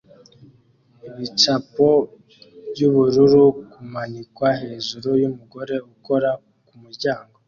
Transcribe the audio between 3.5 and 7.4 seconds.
kumanikwa hejuru yumugore ukora kumuryango